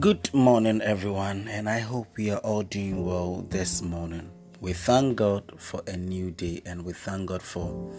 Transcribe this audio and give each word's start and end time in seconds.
Good 0.00 0.32
morning, 0.32 0.80
everyone, 0.80 1.46
and 1.48 1.68
I 1.68 1.80
hope 1.80 2.06
we 2.16 2.30
are 2.30 2.38
all 2.38 2.62
doing 2.62 3.04
well 3.04 3.44
this 3.50 3.82
morning. 3.82 4.30
We 4.58 4.72
thank 4.72 5.16
God 5.16 5.52
for 5.58 5.82
a 5.86 5.94
new 5.94 6.30
day 6.30 6.62
and 6.64 6.86
we 6.86 6.94
thank 6.94 7.26
God 7.26 7.42
for 7.42 7.92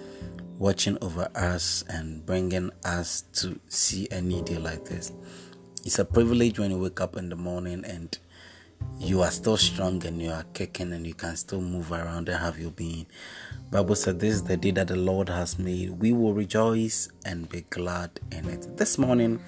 watching 0.57 0.97
over 1.03 1.29
us 1.35 1.83
and 1.89 2.25
bringing 2.25 2.71
us 2.83 3.21
to 3.33 3.59
see 3.67 4.07
a 4.09 4.19
new 4.19 4.43
day 4.43 4.57
like 4.57 4.83
this. 4.83 5.11
It's 5.85 5.99
a 5.99 6.05
privilege 6.05 6.57
when 6.57 6.71
you 6.71 6.79
wake 6.79 6.99
up 6.99 7.17
in 7.17 7.29
the 7.29 7.35
morning 7.35 7.85
and 7.85 8.17
you 8.97 9.21
are 9.21 9.29
still 9.29 9.57
strong 9.57 10.03
and 10.03 10.19
you 10.19 10.31
are 10.31 10.45
kicking 10.55 10.93
and 10.93 11.05
you 11.05 11.13
can 11.13 11.35
still 11.35 11.61
move 11.61 11.91
around 11.91 12.29
and 12.29 12.39
have 12.39 12.57
your 12.57 12.71
being. 12.71 13.05
Bible 13.69 13.93
said 13.93 14.19
this 14.19 14.33
is 14.33 14.43
the 14.43 14.57
day 14.57 14.71
that 14.71 14.87
the 14.87 14.95
Lord 14.95 15.29
has 15.29 15.59
made. 15.59 15.91
We 15.91 16.13
will 16.13 16.33
rejoice 16.33 17.09
and 17.25 17.47
be 17.47 17.61
glad 17.69 18.19
in 18.31 18.49
it. 18.49 18.75
This 18.75 18.97
morning 18.97 19.39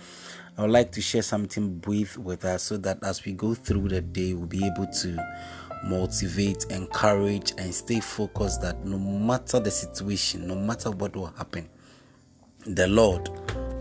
I 0.58 0.62
would 0.62 0.72
like 0.72 0.92
to 0.92 1.02
share 1.02 1.24
something 1.24 1.80
brief 1.80 2.18
with 2.18 2.46
us 2.46 2.64
so 2.64 2.78
that 2.78 3.00
as 3.04 3.26
we 3.26 3.34
go 3.34 3.56
through 3.56 3.90
the 3.90 4.02
day, 4.02 4.34
we'll 4.34 4.46
be 4.46 4.66
able 4.66 4.86
to 4.86 5.18
motivate, 5.86 6.66
encourage, 6.70 7.54
and 7.58 7.74
stay 7.74 8.00
focused 8.00 8.62
that 8.62 8.86
no 8.86 9.00
matter 9.00 9.60
the 9.60 9.72
situation, 9.72 10.48
no 10.48 10.56
matter 10.56 10.92
what 10.92 11.16
will 11.16 11.34
happen, 11.38 11.68
the 12.68 12.88
Lord 12.88 13.30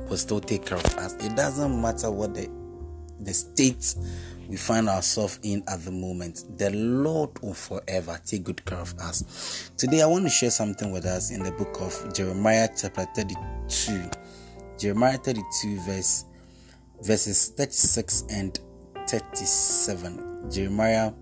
will 0.08 0.16
still 0.16 0.40
take 0.40 0.64
care 0.64 0.78
of 0.78 0.96
us. 0.96 1.14
It 1.24 1.36
doesn't 1.36 1.80
matter 1.80 2.10
what 2.10 2.34
the 2.34 2.48
the 3.20 3.32
state 3.32 3.94
we 4.48 4.56
find 4.56 4.88
ourselves 4.88 5.38
in 5.42 5.62
at 5.68 5.84
the 5.84 5.90
moment, 5.90 6.44
the 6.58 6.70
Lord 6.70 7.30
will 7.40 7.54
forever 7.54 8.18
take 8.24 8.44
good 8.44 8.64
care 8.64 8.78
of 8.78 8.92
us. 8.98 9.70
Today, 9.76 10.02
I 10.02 10.06
want 10.06 10.24
to 10.24 10.30
share 10.30 10.50
something 10.50 10.90
with 10.90 11.06
us 11.06 11.30
in 11.30 11.42
the 11.42 11.52
book 11.52 11.80
of 11.80 12.12
Jeremiah, 12.12 12.68
chapter 12.76 13.06
32. 13.14 14.10
Jeremiah 14.78 15.18
32, 15.18 15.80
verse 15.80 16.24
verses 17.02 17.48
36 17.56 18.24
and 18.30 18.58
37. 19.08 20.50
Jeremiah 20.50 21.12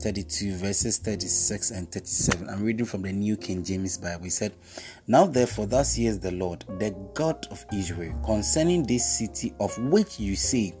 32 0.00 0.56
verses 0.56 0.98
36 0.98 1.70
and 1.70 1.90
37 1.92 2.48
i'm 2.48 2.64
reading 2.64 2.84
from 2.84 3.02
the 3.02 3.12
new 3.12 3.36
king 3.36 3.62
james 3.62 3.98
bible. 3.98 4.24
He 4.24 4.30
said 4.30 4.52
now 5.06 5.26
therefore 5.26 5.66
thus 5.66 5.94
says 5.94 6.18
the 6.18 6.32
lord 6.32 6.64
the 6.78 6.90
god 7.14 7.46
of 7.52 7.64
israel 7.72 8.12
concerning 8.24 8.84
this 8.84 9.18
city 9.18 9.54
of 9.60 9.76
which 9.90 10.18
you 10.18 10.34
say 10.34 10.74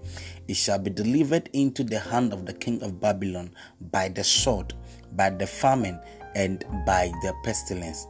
it 0.48 0.56
shall 0.56 0.78
be 0.78 0.90
delivered 0.90 1.48
into 1.52 1.84
the 1.84 2.00
hand 2.00 2.32
of 2.32 2.46
the 2.46 2.52
king 2.52 2.82
of 2.82 3.00
babylon 3.00 3.54
by 3.92 4.08
the 4.08 4.24
sword 4.24 4.74
by 5.12 5.30
the 5.30 5.46
famine 5.46 6.00
and 6.34 6.64
by 6.84 7.06
the 7.22 7.32
pestilence 7.44 8.08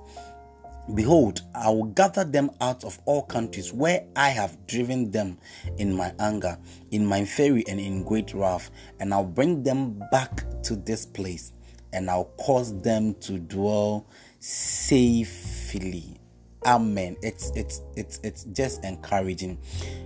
Behold, 0.95 1.43
I 1.55 1.71
will 1.71 1.85
gather 1.85 2.25
them 2.25 2.51
out 2.61 2.85
of 2.85 2.99
all 3.05 3.23
countries 3.23 3.73
where 3.73 4.05
I 4.17 4.31
have 4.31 4.67
driven 4.67 5.11
them 5.11 5.39
in 5.79 5.95
my 5.95 6.13
anger, 6.19 6.59
in 6.91 7.07
my 7.07 7.25
fury, 7.25 7.65
and 7.69 7.79
in 7.79 8.03
great 8.03 8.35
wrath, 8.35 8.71
and 8.99 9.15
I'll 9.15 9.25
bring 9.25 9.63
them 9.63 10.03
back 10.11 10.45
to 10.65 10.77
this 10.77 11.07
place, 11.07 11.53
and 11.93 12.11
I'll 12.11 12.33
cause 12.37 12.79
them 12.83 13.15
to 13.21 13.39
dwell 13.39 14.07
safely. 14.41 16.19
Amen. 16.67 17.17
It's 17.23 17.51
it's 17.55 17.81
it's 17.97 18.19
it's 18.25 18.45
just 18.45 18.85
encouraging. 18.85 19.59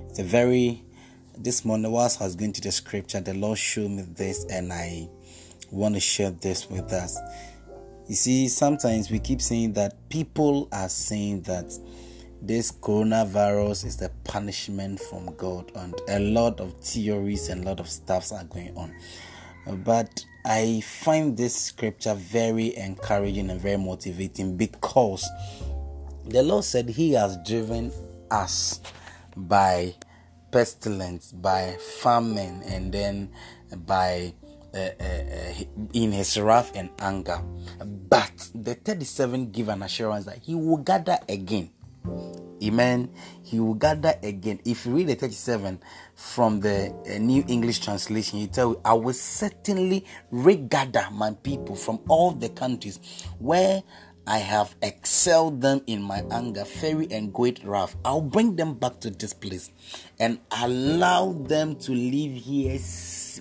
It's 0.09 0.19
a 0.19 0.25
very 0.25 0.85
this 1.39 1.65
morning 1.65 1.91
whilst 1.91 2.21
I 2.21 2.25
was 2.25 2.37
going 2.37 2.53
to 2.55 2.61
the 2.61 2.73
scripture, 2.73 3.21
the 3.21 3.35
Lord 3.35 3.59
showed 3.59 3.91
me 3.91 4.03
this, 4.03 4.45
and 4.51 4.73
I 4.73 5.09
want 5.71 5.95
to 5.95 6.01
share 6.01 6.31
this 6.31 6.69
with 6.69 6.93
us. 6.93 7.19
You 8.09 8.15
see, 8.15 8.49
sometimes 8.49 9.11
we 9.11 9.19
keep 9.19 9.43
saying 9.43 9.73
that 9.73 10.09
people 10.09 10.69
are 10.71 10.89
saying 10.89 11.43
that 11.43 11.77
this 12.41 12.71
coronavirus 12.71 13.85
is 13.85 13.97
the 13.97 14.11
punishment 14.23 15.01
from 15.01 15.35
God, 15.37 15.73
and 15.75 15.95
a 16.09 16.21
lot 16.21 16.61
of 16.61 16.75
theories 16.81 17.49
and 17.49 17.65
a 17.65 17.67
lot 17.67 17.81
of 17.81 17.89
stuffs 17.89 18.31
are 18.31 18.45
going 18.45 18.77
on. 18.77 18.95
But 19.85 20.25
I 20.45 20.83
find 20.83 21.37
this 21.37 21.57
scripture 21.57 22.15
very 22.15 22.77
encouraging 22.77 23.51
and 23.51 23.61
very 23.61 23.77
motivating 23.77 24.57
because 24.57 25.29
the 26.27 26.45
Lord 26.45 26.63
said 26.63 26.89
He 26.89 27.13
has 27.15 27.37
driven 27.45 27.91
us 28.31 28.81
by 29.37 29.95
pestilence, 30.53 31.33
by 31.33 31.77
famine, 32.01 32.63
and 32.67 32.93
then 32.93 33.31
by 33.85 34.33
uh, 34.77 34.91
uh, 35.01 35.05
uh, 35.05 35.65
in 35.95 36.13
his 36.13 36.39
wrath 36.39 36.73
and 36.75 36.91
anger. 36.99 37.41
But 38.09 38.51
the 38.55 38.75
37 38.75 39.51
give 39.51 39.69
an 39.69 39.83
assurance 39.83 40.27
that 40.27 40.39
he 40.43 40.55
will 40.55 40.77
gather 40.77 41.19
again. 41.29 41.71
Amen. 42.63 43.11
He 43.43 43.61
will 43.61 43.75
gather 43.75 44.15
again. 44.23 44.61
If 44.65 44.87
you 44.87 44.93
read 44.93 45.09
the 45.09 45.15
37 45.15 45.81
from 46.15 46.61
the 46.61 46.95
uh, 47.09 47.19
New 47.19 47.45
English 47.49 47.81
translation, 47.81 48.39
you 48.39 48.47
tell 48.49 48.81
I 48.85 48.95
will 48.95 49.15
certainly 49.15 50.05
regather 50.31 51.07
my 51.13 51.33
people 51.43 51.75
from 51.75 52.01
all 52.09 52.33
the 52.33 52.49
countries 52.49 52.99
where 53.39 53.83
I 54.27 54.39
have 54.39 54.75
excelled 54.83 55.61
them 55.61 55.83
in 55.87 56.03
my 56.03 56.25
anger, 56.33 56.65
fury, 56.65 57.07
and 57.13 57.33
great 57.33 57.63
wrath. 57.65 57.95
I'll 58.05 58.21
bring 58.21 58.57
them 58.57 58.75
back 58.75 58.99
to 59.01 59.11
this 59.11 59.33
place 59.33 59.71
and 60.19 60.41
allow 60.51 61.33
them 61.33 61.77
to 61.77 61.93
live 61.93 62.33
here 62.33 62.81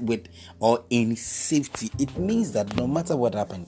with 0.02 0.28
or 0.60 0.86
in 0.92 1.16
safety. 1.16 1.90
It 1.98 2.16
means 2.18 2.52
that 2.52 2.76
no 2.76 2.86
matter 2.86 3.16
what 3.16 3.34
happens, 3.34 3.68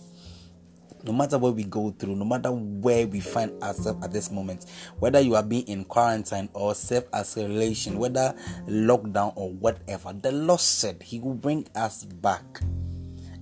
no 1.04 1.12
matter 1.12 1.38
what 1.40 1.56
we 1.56 1.64
go 1.64 1.90
through, 1.98 2.16
no 2.16 2.26
matter 2.26 2.52
where 2.52 3.08
we 3.08 3.20
find 3.20 3.64
ourselves 3.64 4.04
at 4.04 4.12
this 4.12 4.30
moment, 4.30 4.66
whether 5.00 5.20
you 5.20 5.36
are 5.36 5.44
being 5.44 5.68
in 5.68 5.86
quarantine 5.86 6.50
or 6.54 6.76
self 6.76 7.06
isolation, 7.16 7.98
whether 7.98 8.36
lockdown 8.68 9.34
or 9.36 9.52
whatever, 9.54 10.14
the 10.14 10.32
Lord 10.32 10.60
said 10.60 11.02
He 11.02 11.20
will 11.20 11.34
bring 11.34 11.68
us 11.76 12.04
back 12.04 12.62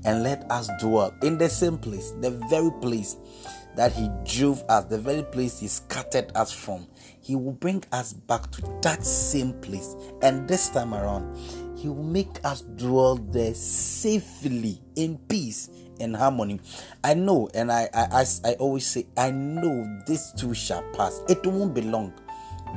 and 0.06 0.24
let 0.24 0.50
us 0.52 0.70
dwell 0.80 1.14
in 1.24 1.38
the 1.38 1.50
same 1.50 1.78
place, 1.78 2.12
the 2.22 2.32
very 2.50 2.72
place 2.80 3.18
that 3.76 3.92
He 3.94 4.10
drove 4.24 4.64
us, 4.70 4.86
the 4.86 4.98
very 4.98 5.24
place 5.24 5.60
He 5.60 5.68
scattered 5.68 6.32
us 6.36 6.52
from. 6.52 6.88
He 7.22 7.36
will 7.36 7.54
bring 7.54 7.84
us 7.92 8.14
back 8.14 8.52
to 8.52 8.62
that 8.82 9.04
same 9.04 9.54
place. 9.62 9.96
And 10.22 10.48
this 10.48 10.70
time 10.70 10.94
around, 10.94 11.36
He 11.78 11.88
will 11.88 12.04
make 12.04 12.44
us 12.44 12.62
dwell 12.62 13.16
there 13.16 13.54
safely, 13.54 14.82
in 14.96 15.18
peace, 15.28 15.70
in 16.00 16.14
harmony. 16.14 16.60
I 17.04 17.14
know, 17.14 17.50
and 17.54 17.72
I, 17.72 17.90
I, 17.94 18.08
I, 18.12 18.26
I 18.46 18.54
always 18.54 18.86
say, 18.86 19.08
I 19.18 19.32
know 19.32 20.02
this 20.06 20.32
too 20.34 20.54
shall 20.54 20.84
pass. 20.94 21.22
It 21.30 21.46
won't 21.46 21.74
be 21.74 21.82
long. 21.82 22.14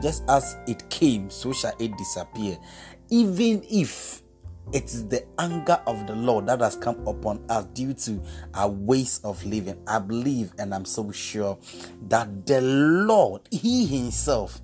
Just 0.02 0.22
as 0.28 0.56
it 0.66 0.88
came, 0.90 1.28
so 1.30 1.52
shall 1.52 1.74
it 1.78 1.96
disappear. 1.96 2.56
Even 3.10 3.64
if 3.68 4.22
it 4.72 4.84
is 4.84 5.08
the 5.08 5.24
anger 5.38 5.80
of 5.86 6.06
the 6.06 6.14
Lord 6.14 6.46
that 6.46 6.60
has 6.60 6.76
come 6.76 7.06
upon 7.06 7.44
us 7.48 7.64
due 7.66 7.94
to 7.94 8.22
our 8.54 8.68
ways 8.68 9.20
of 9.24 9.44
living. 9.44 9.82
I 9.86 9.98
believe 9.98 10.52
and 10.58 10.74
I'm 10.74 10.84
so 10.84 11.10
sure 11.10 11.58
that 12.08 12.46
the 12.46 12.60
Lord, 12.60 13.42
He 13.50 13.86
Himself, 13.86 14.60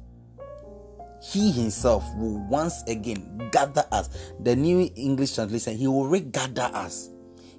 He 1.23 1.51
Himself 1.51 2.05
will 2.17 2.39
once 2.49 2.83
again 2.87 3.49
gather 3.51 3.85
us. 3.93 4.11
The 4.41 4.55
New 4.55 4.91
English 4.95 5.35
translation, 5.35 5.77
He 5.77 5.87
will 5.87 6.07
regather 6.07 6.71
us. 6.75 7.09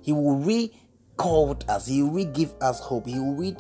He 0.01 0.11
will 0.11 0.37
re 0.37 0.71
called 1.17 1.65
us. 1.69 1.87
He 1.87 2.03
will 2.03 2.25
give 2.25 2.53
us 2.61 2.79
hope. 2.79 3.07
He 3.07 3.19
will 3.19 3.55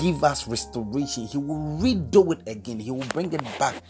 give 0.00 0.24
us 0.24 0.46
restoration. 0.48 1.26
He 1.26 1.38
will 1.38 1.78
redo 1.80 2.32
it 2.32 2.46
again. 2.46 2.80
He 2.80 2.90
will 2.90 3.06
bring 3.06 3.32
it 3.32 3.42
back 3.58 3.82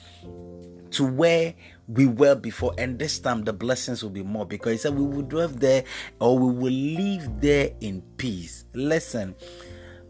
to 0.90 1.04
where 1.06 1.54
we 1.86 2.06
were 2.06 2.34
before 2.34 2.74
and 2.78 2.98
this 2.98 3.18
time 3.18 3.44
the 3.44 3.52
blessings 3.52 4.02
will 4.02 4.10
be 4.10 4.22
more 4.22 4.46
because 4.46 4.72
he 4.72 4.78
said 4.78 4.94
we 4.94 5.04
will 5.04 5.22
dwell 5.22 5.48
there 5.48 5.84
or 6.20 6.38
we 6.38 6.52
will 6.52 6.72
live 6.72 7.40
there 7.40 7.70
in 7.80 8.02
peace. 8.16 8.64
Listen 8.74 9.34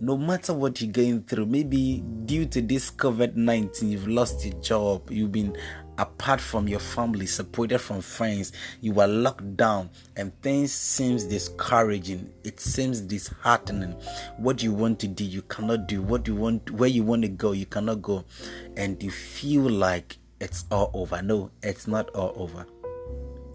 no 0.00 0.16
matter 0.16 0.54
what 0.54 0.80
you're 0.80 0.92
going 0.92 1.22
through 1.24 1.44
maybe 1.44 2.04
due 2.24 2.46
to 2.46 2.62
this 2.62 2.88
covid-19 2.88 3.90
you've 3.90 4.06
lost 4.06 4.44
your 4.44 4.54
job 4.60 5.10
you've 5.10 5.32
been 5.32 5.56
apart 5.98 6.40
from 6.40 6.68
your 6.68 6.78
family 6.78 7.26
separated 7.26 7.78
from 7.78 8.00
friends 8.00 8.52
you 8.80 8.98
are 9.00 9.08
locked 9.08 9.56
down 9.56 9.90
and 10.16 10.32
things 10.42 10.72
seems 10.72 11.24
discouraging. 11.24 12.32
It 12.44 12.60
seems 12.60 13.00
disheartening. 13.00 13.92
What 14.36 14.62
you 14.62 14.72
want 14.72 15.00
to 15.00 15.08
do? 15.08 15.24
You 15.24 15.42
cannot 15.42 15.88
do. 15.88 16.00
What 16.00 16.26
you 16.26 16.36
want 16.36 16.70
where 16.70 16.88
you 16.88 17.02
want 17.02 17.22
to 17.22 17.28
go 17.28 17.52
you 17.52 17.66
cannot 17.66 18.00
go. 18.00 18.24
And 18.76 19.02
you 19.02 19.10
feel 19.10 19.62
like 19.62 20.18
it's 20.40 20.64
all 20.70 20.90
over. 20.94 21.20
No, 21.22 21.50
it's 21.62 21.86
not 21.86 22.10
all 22.10 22.32
over. 22.36 22.66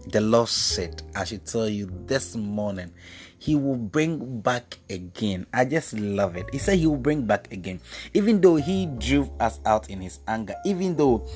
The 0.08 0.20
Lord 0.20 0.48
said, 0.48 1.02
I 1.16 1.24
should 1.24 1.46
tell 1.46 1.68
you 1.68 1.90
this 2.06 2.36
morning, 2.36 2.92
He 3.38 3.54
will 3.54 3.76
bring 3.76 4.40
back 4.40 4.78
again. 4.90 5.46
I 5.52 5.64
just 5.64 5.94
love 5.94 6.36
it. 6.36 6.46
He 6.52 6.58
said 6.58 6.78
He 6.78 6.86
will 6.86 6.98
bring 6.98 7.26
back 7.26 7.50
again. 7.52 7.80
Even 8.12 8.40
though 8.40 8.56
He 8.56 8.86
drove 8.98 9.30
us 9.40 9.60
out 9.64 9.88
in 9.88 10.00
His 10.00 10.20
anger, 10.28 10.54
even 10.66 10.96
though 10.96 11.26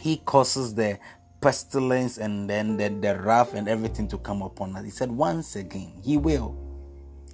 He 0.00 0.16
causes 0.18 0.74
the 0.74 0.98
pestilence 1.42 2.16
and 2.16 2.48
then 2.48 2.78
the, 2.78 2.88
the 2.88 3.20
wrath 3.20 3.52
and 3.52 3.68
everything 3.68 4.08
to 4.08 4.18
come 4.18 4.40
upon 4.40 4.74
us, 4.76 4.84
He 4.84 4.90
said, 4.90 5.10
once 5.10 5.56
again, 5.56 5.92
He 6.02 6.16
will. 6.16 6.56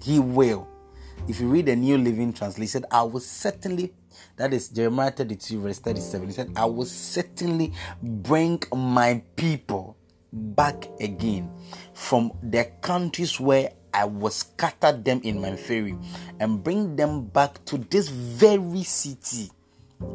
He 0.03 0.19
will. 0.19 0.67
If 1.27 1.39
you 1.39 1.47
read 1.47 1.67
the 1.67 1.75
New 1.75 1.97
Living 1.97 2.33
Translation, 2.33 2.85
I 2.91 3.03
will 3.03 3.19
certainly 3.19 3.93
that 4.37 4.53
is 4.53 4.69
Jeremiah 4.69 5.11
32, 5.11 5.61
verse 5.61 5.79
37. 5.79 6.27
He 6.27 6.33
said, 6.33 6.51
I 6.55 6.65
will 6.65 6.85
certainly 6.85 7.73
bring 8.01 8.61
my 8.75 9.21
people 9.35 9.97
back 10.33 10.89
again 10.99 11.51
from 11.93 12.31
the 12.41 12.65
countries 12.81 13.39
where 13.39 13.71
I 13.93 14.05
was 14.05 14.35
scattered 14.35 15.03
them 15.03 15.21
in 15.23 15.41
my 15.41 15.55
ferry 15.55 15.97
and 16.39 16.63
bring 16.63 16.95
them 16.95 17.25
back 17.25 17.63
to 17.65 17.77
this 17.77 18.07
very 18.07 18.83
city 18.83 19.51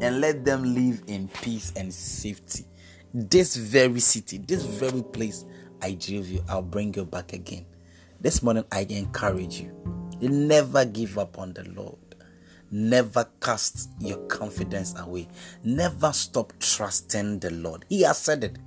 and 0.01 0.19
let 0.19 0.43
them 0.43 0.73
live 0.73 1.03
in 1.07 1.27
peace 1.27 1.71
and 1.75 1.93
safety. 1.93 2.65
This 3.13 3.55
very 3.55 3.99
city, 3.99 4.39
this 4.39 4.63
very 4.63 5.03
place 5.03 5.45
I 5.81 5.93
drove 5.93 6.27
you, 6.27 6.43
I'll 6.49 6.61
bring 6.61 6.93
you 6.95 7.05
back 7.05 7.33
again. 7.33 7.65
This 8.19 8.41
morning, 8.41 8.65
I 8.71 8.85
encourage 8.89 9.61
you. 9.61 9.73
Never 10.21 10.85
give 10.85 11.17
up 11.17 11.37
on 11.37 11.53
the 11.53 11.63
Lord. 11.69 11.97
Never 12.71 13.27
cast 13.39 13.89
your 13.99 14.17
confidence 14.27 14.93
away. 14.99 15.27
Never 15.63 16.11
stop 16.11 16.53
trusting 16.59 17.39
the 17.39 17.51
Lord. 17.51 17.85
He 17.87 18.01
has 18.01 18.17
said 18.17 18.43
it. 18.43 18.57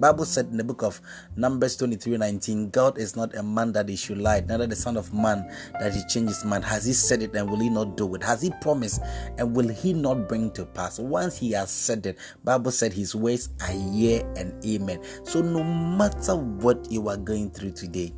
Bible 0.00 0.24
said 0.24 0.46
in 0.46 0.56
the 0.56 0.64
book 0.64 0.82
of 0.82 1.00
Numbers 1.36 1.76
23 1.76 2.16
19, 2.16 2.70
God 2.70 2.98
is 2.98 3.14
not 3.14 3.34
a 3.36 3.42
man 3.42 3.72
that 3.72 3.88
he 3.88 3.96
should 3.96 4.18
lie, 4.18 4.40
neither 4.40 4.66
the 4.66 4.74
son 4.74 4.96
of 4.96 5.12
man 5.12 5.48
that 5.78 5.92
he 5.94 6.02
changes 6.08 6.44
mind. 6.44 6.64
Has 6.64 6.86
he 6.86 6.92
said 6.92 7.22
it 7.22 7.34
and 7.36 7.50
will 7.50 7.60
he 7.60 7.68
not 7.68 7.96
do 7.96 8.12
it? 8.14 8.22
Has 8.22 8.40
he 8.40 8.50
promised 8.60 9.02
and 9.38 9.54
will 9.54 9.68
he 9.68 9.92
not 9.92 10.28
bring 10.28 10.50
to 10.52 10.64
pass? 10.64 10.98
Once 10.98 11.36
he 11.36 11.52
has 11.52 11.70
said 11.70 12.06
it, 12.06 12.18
Bible 12.42 12.70
said 12.70 12.92
his 12.92 13.14
ways 13.14 13.50
are 13.60 13.74
yea 13.74 14.22
and 14.36 14.64
amen. 14.64 15.00
So 15.24 15.42
no 15.42 15.62
matter 15.62 16.36
what 16.36 16.90
you 16.90 17.08
are 17.08 17.16
going 17.18 17.50
through 17.50 17.72
today, 17.72 18.12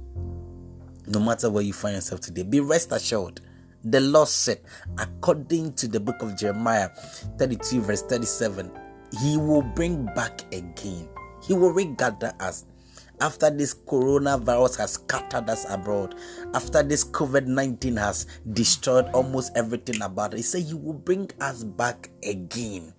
no 1.06 1.20
matter 1.20 1.50
where 1.50 1.62
you 1.62 1.72
find 1.72 1.94
yourself 1.94 2.20
today, 2.20 2.42
be 2.42 2.60
rest 2.60 2.92
assured 2.92 3.40
the 3.84 4.00
Lord 4.00 4.28
said, 4.28 4.60
according 4.98 5.74
to 5.74 5.86
the 5.86 6.00
book 6.00 6.22
of 6.22 6.36
Jeremiah 6.38 6.88
32, 7.36 7.82
verse 7.82 8.02
37, 8.02 8.70
He 9.20 9.36
will 9.36 9.60
bring 9.60 10.06
back 10.06 10.40
again. 10.54 11.06
He 11.46 11.52
will 11.52 11.70
regather 11.70 12.32
us. 12.40 12.64
After 13.20 13.50
this 13.50 13.74
coronavirus 13.74 14.78
has 14.78 14.92
scattered 14.94 15.50
us 15.50 15.66
abroad, 15.68 16.14
after 16.54 16.82
this 16.82 17.04
COVID 17.04 17.46
19 17.46 17.96
has 17.96 18.26
destroyed 18.54 19.06
almost 19.12 19.52
everything 19.54 20.00
about 20.00 20.32
it, 20.32 20.38
He 20.38 20.42
said, 20.42 20.62
He 20.62 20.74
will 20.74 20.94
bring 20.94 21.30
us 21.40 21.62
back 21.62 22.08
again. 22.24 22.94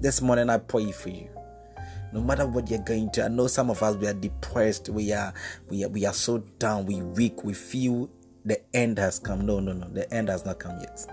This 0.00 0.22
morning, 0.22 0.48
I 0.48 0.56
pray 0.56 0.90
for 0.90 1.10
you 1.10 1.31
no 2.12 2.20
matter 2.20 2.46
what 2.46 2.68
you're 2.70 2.78
going 2.80 3.10
to 3.10 3.24
i 3.24 3.28
know 3.28 3.46
some 3.46 3.70
of 3.70 3.82
us 3.82 3.96
we 3.96 4.06
are 4.06 4.14
depressed 4.14 4.88
we 4.88 5.12
are 5.12 5.32
we 5.68 5.84
are 5.84 5.88
we 5.88 6.04
are 6.06 6.12
so 6.14 6.38
down 6.58 6.86
we 6.86 7.00
weak 7.02 7.44
we 7.44 7.54
feel 7.54 8.08
the 8.44 8.60
end 8.74 8.98
has 8.98 9.18
come. 9.18 9.46
No, 9.46 9.60
no, 9.60 9.72
no. 9.72 9.88
The 9.88 10.12
end 10.12 10.28
has 10.28 10.44
not 10.44 10.58
come 10.58 10.78
yet. 10.80 11.06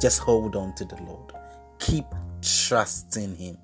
Just 0.00 0.20
hold 0.20 0.56
on 0.56 0.74
to 0.76 0.84
the 0.84 0.96
Lord. 1.02 1.32
Keep 1.78 2.06
trusting 2.40 3.36
Him. 3.36 3.58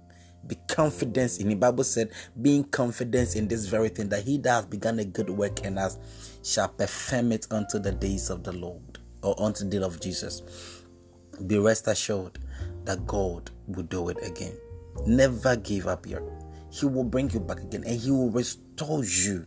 Be 0.46 0.56
confident 0.68 1.38
in. 1.40 1.48
The 1.48 1.54
Bible 1.54 1.84
said, 1.84 2.10
being 2.40 2.64
confident 2.64 3.36
in 3.36 3.48
this 3.48 3.66
very 3.66 3.88
thing 3.88 4.08
that 4.08 4.24
He 4.24 4.38
that 4.38 4.50
has 4.50 4.66
begun 4.66 4.98
a 4.98 5.04
good 5.04 5.30
work 5.30 5.64
in 5.64 5.78
us 5.78 5.98
shall 6.42 6.68
perform 6.68 7.32
it 7.32 7.46
unto 7.50 7.78
the 7.78 7.92
days 7.92 8.30
of 8.30 8.44
the 8.44 8.52
Lord 8.52 8.98
or 9.22 9.40
unto 9.40 9.64
the 9.64 9.78
day 9.78 9.84
of 9.84 10.00
Jesus. 10.00 10.42
Be 11.46 11.58
rest 11.58 11.86
assured 11.86 12.38
that 12.84 13.06
God 13.06 13.50
will 13.66 13.84
do 13.84 14.08
it 14.08 14.18
again. 14.26 14.56
Never 15.06 15.56
give 15.56 15.86
up 15.86 16.06
your. 16.06 16.22
He 16.70 16.86
will 16.86 17.04
bring 17.04 17.30
you 17.30 17.40
back 17.40 17.60
again 17.60 17.84
and 17.86 17.98
He 17.98 18.10
will 18.10 18.30
restore 18.30 19.04
you 19.04 19.46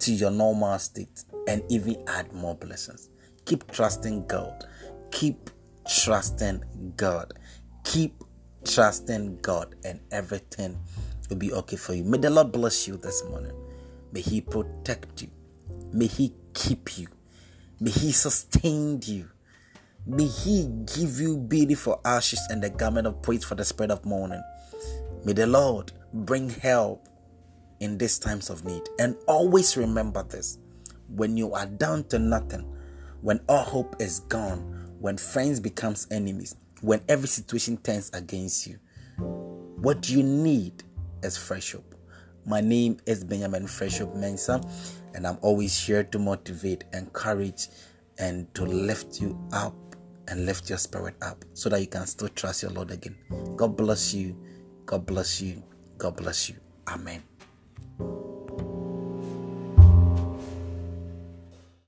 to 0.00 0.12
your 0.12 0.30
normal 0.30 0.78
state 0.78 1.24
and 1.48 1.62
even 1.68 2.02
add 2.08 2.32
more 2.32 2.54
blessings. 2.54 3.08
Keep 3.44 3.70
trusting 3.72 4.26
God. 4.26 4.64
Keep 5.10 5.50
trusting 5.88 6.94
God. 6.96 7.32
Keep 7.84 8.22
trusting 8.64 9.38
God, 9.40 9.74
and 9.84 10.00
everything 10.10 10.78
will 11.28 11.36
be 11.36 11.52
okay 11.52 11.76
for 11.76 11.94
you. 11.94 12.04
May 12.04 12.18
the 12.18 12.30
Lord 12.30 12.52
bless 12.52 12.86
you 12.86 12.96
this 12.96 13.24
morning. 13.28 13.52
May 14.12 14.20
He 14.20 14.40
protect 14.40 15.22
you. 15.22 15.28
May 15.92 16.06
He 16.06 16.34
keep 16.54 16.98
you. 16.98 17.08
May 17.80 17.90
He 17.90 18.12
sustain 18.12 19.00
you. 19.04 19.28
May 20.06 20.26
He 20.26 20.68
give 20.94 21.20
you 21.20 21.38
beauty 21.38 21.74
for 21.74 22.00
ashes 22.04 22.40
and 22.50 22.62
the 22.62 22.70
garment 22.70 23.06
of 23.06 23.22
praise 23.22 23.44
for 23.44 23.54
the 23.54 23.64
spirit 23.64 23.90
of 23.90 24.04
mourning. 24.04 24.42
May 25.24 25.32
the 25.32 25.46
Lord 25.46 25.92
bring 26.12 26.50
help 26.50 27.08
in 27.80 27.98
these 27.98 28.18
times 28.18 28.50
of 28.50 28.64
need. 28.64 28.82
And 28.98 29.16
always 29.26 29.76
remember 29.76 30.22
this 30.22 30.58
when 31.08 31.36
you 31.36 31.52
are 31.52 31.66
down 31.66 32.04
to 32.04 32.18
nothing, 32.18 32.64
when 33.20 33.40
all 33.48 33.64
hope 33.64 33.96
is 34.00 34.20
gone, 34.20 34.60
when 34.98 35.16
friends 35.16 35.60
becomes 35.60 36.06
enemies, 36.10 36.56
when 36.80 37.02
every 37.08 37.28
situation 37.28 37.76
turns 37.78 38.10
against 38.14 38.66
you, 38.66 38.78
what 39.18 40.08
you 40.08 40.22
need 40.22 40.82
is 41.22 41.36
fresh 41.36 41.72
hope. 41.72 41.94
My 42.44 42.60
name 42.60 42.98
is 43.06 43.22
Benjamin 43.22 43.68
Fresh 43.68 43.98
Hope 43.98 44.16
Mensah, 44.16 44.68
and 45.14 45.26
I'm 45.26 45.38
always 45.42 45.78
here 45.78 46.02
to 46.02 46.18
motivate, 46.18 46.84
encourage, 46.92 47.68
and 48.18 48.52
to 48.54 48.64
lift 48.64 49.20
you 49.20 49.38
up 49.52 49.74
and 50.28 50.46
lift 50.46 50.68
your 50.68 50.78
spirit 50.78 51.14
up 51.22 51.44
so 51.52 51.68
that 51.68 51.80
you 51.80 51.86
can 51.86 52.06
still 52.06 52.28
trust 52.28 52.62
your 52.62 52.72
Lord 52.72 52.90
again. 52.90 53.16
God 53.56 53.76
bless 53.76 54.14
you. 54.14 54.36
God 54.86 55.06
bless 55.06 55.40
you. 55.40 55.62
God 55.98 56.16
bless 56.16 56.48
you. 56.48 56.56
Amen. 56.88 57.22